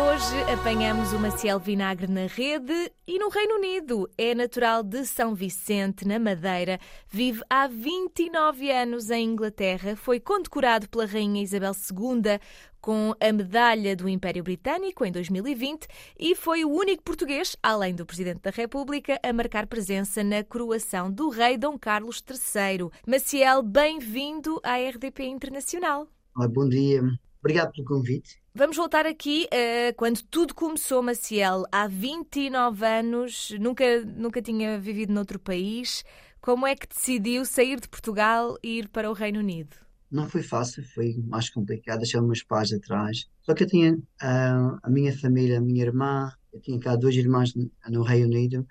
[0.00, 4.08] Hoje apanhamos o Maciel Vinagre na rede e no Reino Unido.
[4.16, 6.80] É natural de São Vicente, na Madeira.
[7.06, 9.94] Vive há 29 anos em Inglaterra.
[9.96, 12.40] Foi condecorado pela Rainha Isabel II
[12.80, 15.86] com a medalha do Império Britânico em 2020
[16.18, 21.12] e foi o único português, além do Presidente da República, a marcar presença na coroação
[21.12, 22.88] do rei Dom Carlos III.
[23.06, 26.08] Maciel, bem-vindo à RDP Internacional.
[26.34, 27.02] Olá, bom dia.
[27.42, 28.39] Obrigado pelo convite.
[28.52, 31.62] Vamos voltar aqui uh, quando tudo começou, Maciel.
[31.70, 36.04] Há 29 anos, nunca, nunca tinha vivido noutro país.
[36.40, 39.76] Como é que decidiu sair de Portugal e ir para o Reino Unido?
[40.10, 43.28] Não foi fácil, foi mais complicado, deixar meus pais atrás.
[43.42, 47.14] Só que eu tinha ah, a minha família, a minha irmã, eu tinha cá dois
[47.14, 48.66] irmãos no, no Reino Unido,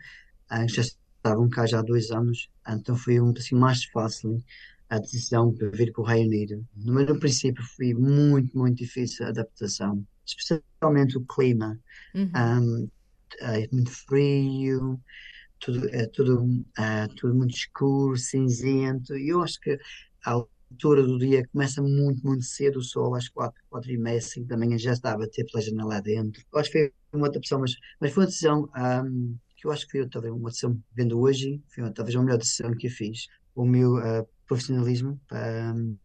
[0.68, 4.44] que já estavam cá já há dois anos, então foi um pouquinho mais fácil
[4.90, 6.66] a decisão de vir para o Reino Unido.
[6.76, 11.80] No meu princípio foi muito, muito difícil a adaptação, especialmente o clima.
[12.16, 12.32] Uhum.
[12.36, 12.90] Um,
[13.42, 15.00] é muito frio,
[15.60, 19.78] tudo, é tudo, é tudo muito escuro, cinzento, e eu acho que
[20.26, 24.22] a altura do dia começa muito, muito cedo, o sol às quatro, quatro e meia,
[24.22, 26.44] cinco da manhã já estava a bater pela janela adentro.
[26.52, 29.86] Eu acho que foi uma adaptação, mas, mas foi uma decisão um, que eu acho
[29.88, 32.92] que foi talvez uma decisão, vendo hoje, foi uma, talvez a melhor decisão que eu
[32.92, 33.28] fiz.
[33.54, 35.98] O meu uh, profissionalismo para, um,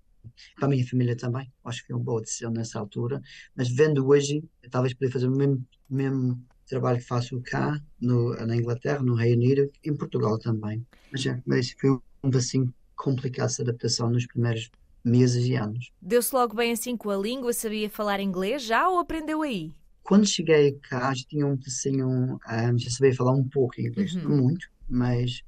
[0.56, 3.20] para a minha família também, acho que foi uma boa decisão nessa altura,
[3.56, 8.56] mas vendo hoje, talvez poder fazer o mesmo, mesmo trabalho que faço cá no, na
[8.56, 10.86] Inglaterra, no Reino Unido, em Portugal também.
[11.10, 14.70] Mas, mas foi um assim complicado essa adaptação nos primeiros
[15.04, 15.90] meses e anos.
[16.00, 17.52] Deu-se logo bem assim com a língua?
[17.52, 19.72] Sabia falar inglês já ou aprendeu aí?
[20.02, 22.38] Quando cheguei cá, já tinha um pedacinho, um,
[22.78, 24.22] já sabia falar um pouco inglês, Uhum.
[24.28, 25.42] não muito, mas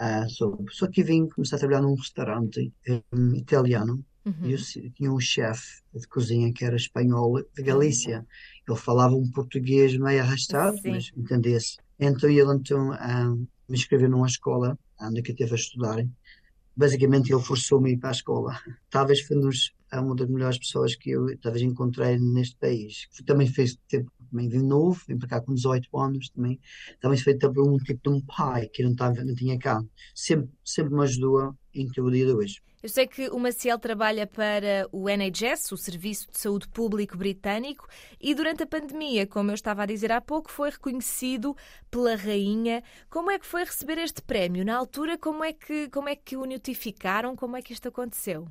[0.00, 2.72] uh, só, só que vim começar a trabalhar num restaurante
[3.12, 4.34] um, italiano Uhum.
[4.46, 8.24] e eu se- tinha um chefe de cozinha que era espanhol de Galícia.
[8.68, 10.90] Ele falava um português meio arrastado, Sim.
[10.92, 11.76] mas entendia-se.
[11.98, 16.04] Então ele então ah, me inscreveu numa escola onde eu estive a estudar.
[16.76, 18.58] Basicamente ele forçou-me a ir para a escola.
[18.90, 23.08] Talvez foi nos, é uma das melhores pessoas que eu talvez encontrei neste país.
[23.26, 26.58] Também fez tempo, também vim novo, vim para cá com 18 anos também.
[27.00, 29.80] Também foi também um tipo de um pai que não, estava, não tinha cá.
[30.14, 32.62] Sempre, sempre me ajudou em que o dia de hoje.
[32.82, 37.86] Eu sei que o Maciel trabalha para o NHS, o Serviço de Saúde Público Britânico,
[38.20, 41.54] e durante a pandemia, como eu estava a dizer há pouco, foi reconhecido
[41.88, 42.82] pela rainha.
[43.08, 44.64] Como é que foi receber este prémio?
[44.64, 47.36] Na altura, como é que, como é que o notificaram?
[47.36, 48.48] Como é que isto aconteceu?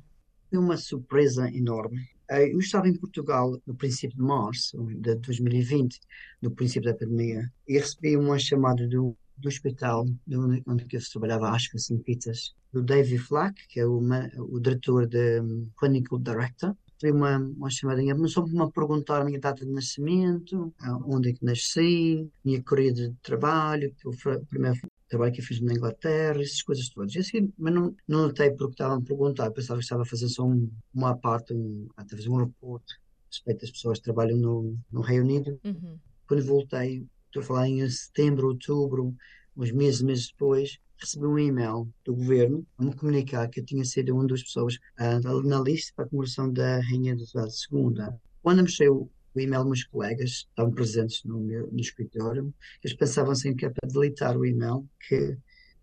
[0.48, 2.00] Foi uma surpresa enorme.
[2.32, 6.00] Eh, Eu estava em Portugal no princípio de março de 2020,
[6.40, 11.00] no princípio da pandemia, e recebi uma chamada do, do hospital de onde, onde eu
[11.12, 14.00] trabalhava, acho que em Peters, do David Flack, que é o,
[14.38, 16.74] o diretor de um, Clinical Director.
[17.02, 21.30] Recebi uma, uma chamadinha, só para me perguntar a minha data de nascimento, ah, onde
[21.30, 24.12] é que nasci, minha corrida de trabalho, que o
[24.48, 27.14] primeiro trabalho que eu fiz na Inglaterra, essas coisas todas.
[27.14, 30.06] E assim, mas não, não notei porque estavam a perguntar, eu pensava que estava a
[30.06, 32.94] fazer só um, uma parte, um, a fazer um reporte
[33.28, 35.58] respeito das pessoas que trabalham no, no Reino Unido.
[35.64, 35.98] Uhum.
[36.28, 39.14] Quando voltei, estou a falar em setembro, outubro,
[39.56, 43.84] uns meses, meses depois, recebi um e-mail do governo a me comunicar que eu tinha
[43.84, 48.18] sido uma das pessoas ah, na lista para a comemoração da Rainha de Isabel II.
[48.42, 52.52] Quando eu mostrei o, e-mail, meus colegas estavam presentes no, meu, no escritório,
[52.84, 55.36] eles pensavam assim que é para deletar o e-mail, que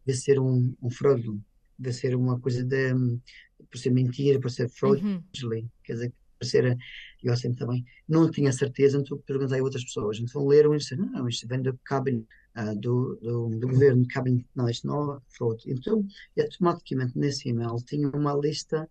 [0.06, 1.30] devia ser um, um fraude,
[1.78, 3.19] devia ser uma coisa de, hum,
[3.69, 5.24] por ser mentira, por ser fraude, Uhum.
[5.84, 6.78] quer dizer, por ser,
[7.24, 11.06] eu assim também, não tinha certeza, então perguntei a outras pessoas, então leram e disseram,
[11.07, 12.39] não, isto vem do cabinet, ah,
[12.76, 14.06] do, do, do governo,
[14.56, 14.72] não é
[15.30, 15.64] fraude.
[15.72, 16.06] Então,
[16.40, 18.90] automaticamente nesse e-mail tinha uma lista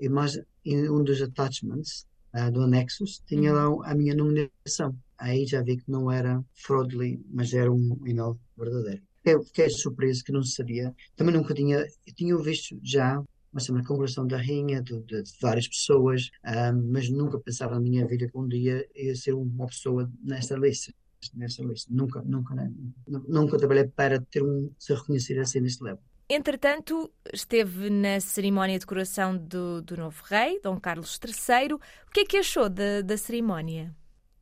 [0.00, 3.76] e mais em um dos attachments ah, do anexos tinha Uhum.
[3.78, 4.96] lá a minha nomeação.
[5.18, 9.02] Aí já vi que não era fraudulent, mas era um e-mail verdadeiro.
[9.24, 10.94] Eu fiquei surpreso que não sabia.
[11.16, 13.22] Também nunca tinha, eu tinha visto já
[13.52, 17.74] uma semana de congregação da rainha, de, de- de várias pessoas, ah, mas nunca pensava
[17.74, 20.92] na minha vida que um dia ia ser uma pessoa nesta lista.
[21.34, 21.92] Nesta lista.
[21.92, 22.72] Nunca, nunca, né?
[23.06, 26.02] nunca trabalhei para ter um, ser reconhecido assim neste level.
[26.28, 31.74] Entretanto, esteve na cerimónia de coroação do, do novo rei, Dom Carlos III.
[31.74, 31.80] O
[32.12, 33.94] que é que achou da, da cerimónia?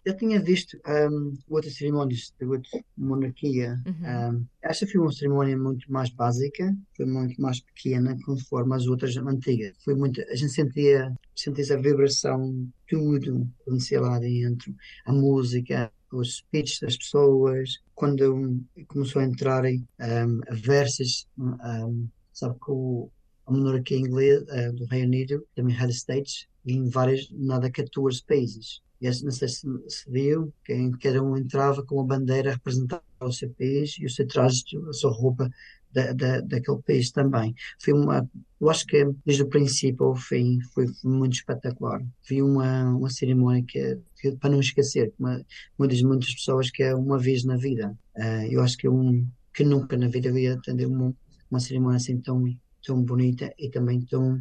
[0.03, 3.79] Eu tinha visto um, outras cerimónias de outra monarquia.
[3.87, 4.37] Uhum.
[4.37, 9.17] Um, esta foi uma cerimónia muito mais básica, foi muito mais pequena, conforme as outras
[9.17, 9.75] antigas.
[9.83, 14.75] Foi muito, a gente sentia, sentia a vibração, tudo acontecia lá dentro,
[15.07, 17.79] a música, os speeches das pessoas.
[17.95, 23.11] Quando começou a entrarem um, versos, um, sabe, com o
[23.47, 28.83] a monarquia inglesa uh, do Reino Unido, também Head States, em várias, nada 14 países.
[29.01, 33.03] E não sei se, se viu, que cada um entrava com a bandeira a representar
[33.21, 35.51] o seu país e o seu traje, a sua roupa
[35.95, 37.55] da, da, daquele país também.
[37.79, 38.29] Foi uma,
[38.61, 42.03] eu acho que desde o princípio ao fim foi muito espetacular.
[42.29, 45.41] Vi uma, uma cerimónia que, que para não esquecer, uma,
[45.79, 47.97] uma das muitas pessoas que é uma vez na vida.
[48.17, 51.15] Uh, eu acho que um que nunca na vida ia atender uma,
[51.49, 52.45] uma cerimónia assim tão,
[52.85, 54.41] tão bonita e também tão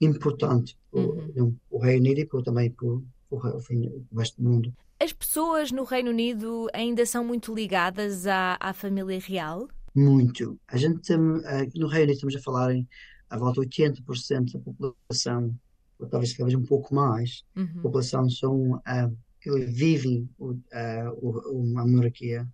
[0.00, 1.56] importante uhum.
[1.70, 4.74] o, o Reino Unido e também para o, o resto do mundo.
[5.02, 9.66] As pessoas no Reino Unido ainda são muito ligadas à, à família real?
[9.94, 10.58] Muito.
[10.68, 12.86] A gente tem, no Reino Unido estamos a falar em
[13.30, 15.54] à volta de 80% da população,
[15.98, 17.68] ou talvez talvez um pouco mais, uhum.
[17.78, 22.46] a população são uh, que vivem uh, a monarquia.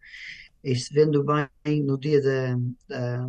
[0.63, 1.25] E se vendo
[1.65, 2.57] bem no dia da,
[2.89, 3.29] da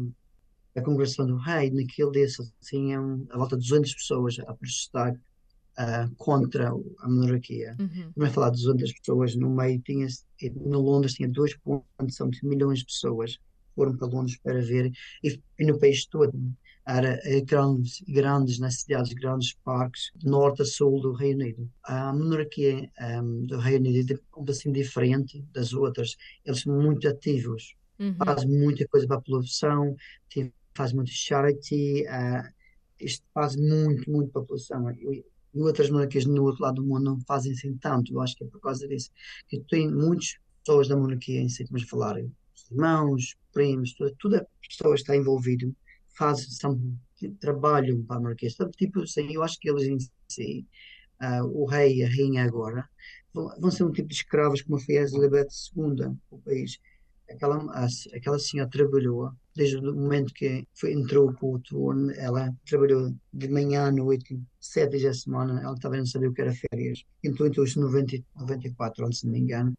[0.75, 5.13] a congregação do rei, naquele dia só tinham a volta de 200 pessoas a protestar
[5.13, 7.75] uh, contra a monarquia.
[7.79, 8.11] Uhum.
[8.15, 10.07] Vamos falar de 200 pessoas, no meio tinha,
[10.55, 13.39] no Londres tinha 2,5 milhões de pessoas
[13.77, 14.91] foram para Londres para ver,
[15.23, 16.33] e, e no país todo.
[16.85, 21.69] Era eh, grandes, grandes, nas cidades, grandes parques, norte a sul do Reino Unido.
[21.83, 26.15] A monarquia um, ehm, do Reino Unido é um assim diferente das outras.
[26.45, 28.15] Eles são muito ativos, uhum.
[28.25, 29.95] fazem muita coisa para a população,
[30.73, 32.47] faz muito charity, uh,
[33.01, 34.89] isto faz muito, muito para a população.
[34.91, 38.13] E, e outras monarquias no outro lado do mundo não fazem assim tanto.
[38.13, 39.09] Eu acho que é por causa disso.
[39.49, 42.17] Que tem muitas pessoas da monarquia em si, mas falar,
[42.71, 45.67] irmãos, primos, toda, toda a pessoa está envolvida,
[46.17, 46.79] faz, são,
[47.39, 48.49] trabalham para a monarquia.
[48.77, 49.97] Tipo assim, eu acho que eles em
[50.29, 50.65] si,
[51.21, 52.87] uh, o rei e a rainha agora,
[53.33, 56.79] vão, vão, ser um tipo de escravos como foi a Elizabeth II, o país
[57.29, 63.13] aquela, aquela senhora trabalhou desde o momento que foi, entrou para o trono, ela trabalhou
[63.33, 66.53] de manhã à noite, sete dias da semana, ela também não sabia o que era
[66.53, 67.03] férias.
[67.23, 69.73] Isso em 94, se não me engano,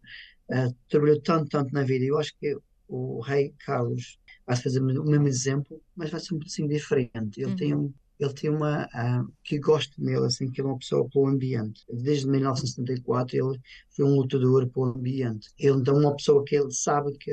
[0.50, 2.04] uh, trabalhou tanto, tanto na vida.
[2.04, 2.56] Eu acho que
[2.88, 7.40] o rei Carlos vai fazer o mesmo exemplo, mas vai ser um pouquinho diferente.
[7.40, 7.56] Ele uhum.
[7.56, 11.28] tem um ele tem uma uh, que gosto nele, assim, que é uma pessoa pelo
[11.28, 11.84] ambiente.
[11.88, 15.48] Desde 1974 ele foi um lutador pelo ambiente.
[15.56, 17.32] Ele então é uma pessoa que ele sabe que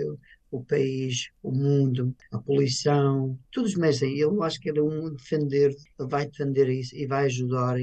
[0.52, 5.14] o país, o mundo, a poluição, todos os meses eu acho que ele é um
[5.14, 7.78] defender, ele vai defender isso e vai ajudar,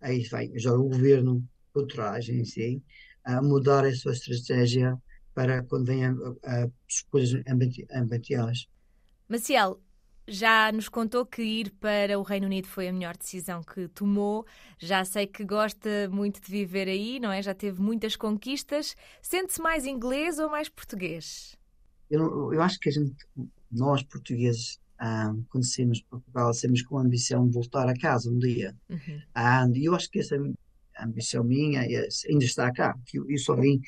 [0.00, 2.80] aí vai ajudar o governo por trás em si,
[3.24, 4.96] a mudar a sua estratégia
[5.34, 8.66] para quando venham as coisas ambientais.
[9.28, 9.80] Maciel,
[10.26, 14.46] já nos contou que ir para o Reino Unido foi a melhor decisão que tomou.
[14.78, 17.42] Já sei que gosta muito de viver aí, não é?
[17.42, 18.96] Já teve muitas conquistas.
[19.20, 21.56] Sente-se mais inglês ou mais português?
[22.10, 23.14] Eu, eu acho que a gente,
[23.70, 28.30] nós portugueses, ah, quando saímos de Portugal, saímos com a ambição de voltar a casa
[28.30, 28.74] um dia.
[28.88, 29.20] Uhum.
[29.34, 30.36] Ah, e eu acho que essa
[31.00, 32.94] ambição minha ainda está cá.
[33.12, 33.80] Eu, eu só vim,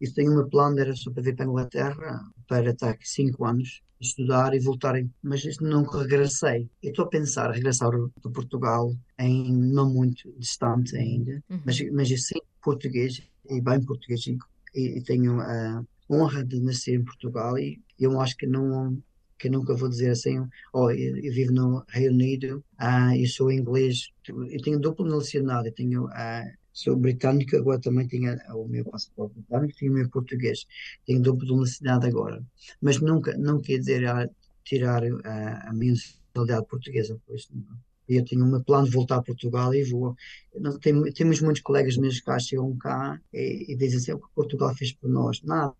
[0.00, 3.44] eu tenho uma plano, era só para vir para a Inglaterra, para estar aqui cinco
[3.44, 6.68] anos estudar e voltarem, mas nunca regressei.
[6.82, 11.60] Eu estou a pensar regressar para Portugal em não muito distante ainda, uhum.
[11.64, 14.38] mas, mas eu sei português e bem português e,
[14.74, 18.98] e tenho a honra de nascer em Portugal e eu acho que não
[19.36, 20.38] que nunca vou dizer assim,
[20.72, 25.68] oh, eu, eu vivo no Reino Unido, ah, eu sou inglês, eu tenho duplo nacionalidade,
[25.68, 30.10] eu tenho ah, sou britânico, agora também tenho o meu passaporte britânico, tenho o meu
[30.10, 30.66] português,
[31.06, 32.44] tenho duplo de nacionalidade agora.
[32.82, 34.28] Mas nunca, não quer dizer a,
[34.64, 37.74] tirar a, a minha nacionalidade portuguesa, por isso nunca.
[38.06, 40.14] Eu tenho um plano de voltar a Portugal e vou.
[40.54, 44.28] Não, tem, temos muitos colegas meus que chegam cá e, e dizem assim: o que
[44.34, 45.42] Portugal fez por nós?
[45.42, 45.74] Nada.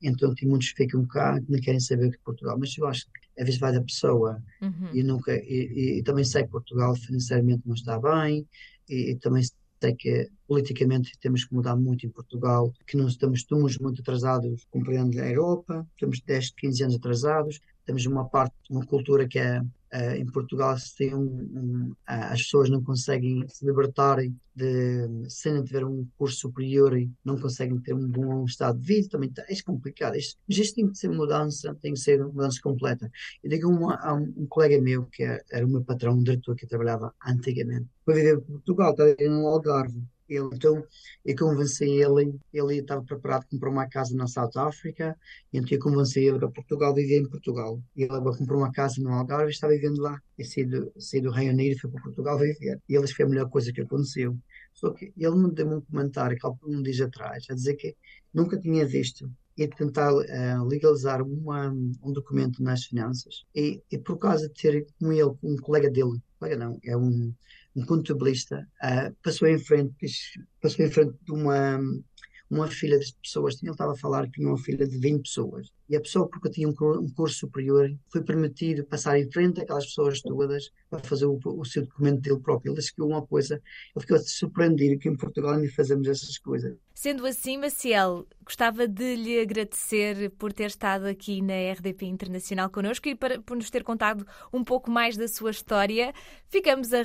[0.00, 2.56] Então tem muitos que ficam cá que não querem saber o que é Portugal.
[2.58, 4.90] Mas eu acho que às vezes vai da pessoa uhum.
[4.92, 8.46] e, nunca, e, e, e, também sei que Portugal financeiramente não está bem
[8.88, 9.42] e, e também
[9.84, 14.64] sei que politicamente temos que mudar muito em Portugal, que não estamos, estamos muito atrasados
[14.70, 19.62] compreendendo a Europa, estamos 10, 15 anos atrasados, temos uma parte, uma cultura que é
[19.94, 25.08] Uh, em Portugal se tem um, um, uh, as pessoas não conseguem se libertarem de
[25.28, 29.30] sem tiver um curso superior e não conseguem ter um bom estado de vida também
[29.30, 30.16] tá, é complicado.
[30.16, 33.08] Isto, mas isto tem que ser mudança tem que ser uma mudança completa.
[33.40, 36.24] Eu digo uma, a um, um, colega meu que era, era o meu patrão, um
[36.24, 37.86] diretor que trabalhava antigamente.
[38.04, 40.84] Foi viver em Portugal, estava no Algarve ele, então
[41.24, 45.16] eu convenci ele, ele estava preparado para comprar uma casa na South África,
[45.52, 47.80] então eu convenci ele para Portugal viver em Portugal.
[47.96, 50.20] Ele comprou uma casa no Algarve e está vivendo lá.
[50.38, 52.80] E saiu do, saiu do Reino Unido e foi para Portugal viver.
[52.88, 54.36] E eles foi a melhor coisa que aconteceu.
[54.72, 57.96] Só que ele me deu um comentário que há um dias atrás, a dizer que
[58.32, 63.44] nunca tinha visto e tentar uh, legalizar uma, um documento nas finanças.
[63.54, 67.32] E, e, por causa de ter com ele, um colega dele, colega não, é um,
[67.74, 69.94] um contabilista, uh, passou em frente,
[70.60, 71.80] passou em frente de uma
[72.50, 75.72] uma filha de pessoas, ele estava a falar que tinha uma filha de 20 pessoas,
[75.88, 80.20] e a pessoa, porque tinha um, curso superior, foi permitido passar em frente àquelas pessoas
[80.20, 82.72] todas para fazer o, o seu documento dele próprio.
[82.72, 86.76] Ele escreveu uma coisa, ele ficou surpreendido que em Portugal ainda fazemos essas coisas.
[86.94, 93.08] Sendo assim, Maciel, gostava de lhe agradecer por ter estado aqui na RDP Internacional connosco
[93.08, 96.12] e para, por nos ter contado um pouco mais da sua história.
[96.48, 97.00] Ficamos a,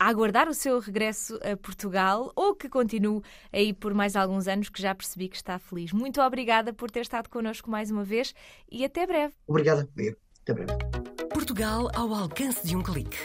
[0.00, 4.68] a aguardar o seu regresso a Portugal ou que continue aí por mais alguns anos,
[4.68, 5.92] que já percebi que está feliz.
[5.92, 8.11] Muito obrigada por ter estado connosco mais uma vez
[8.70, 9.32] e até breve.
[9.46, 9.88] Obrigada,
[10.42, 10.72] até breve.
[11.32, 13.16] Portugal ao alcance de um clique.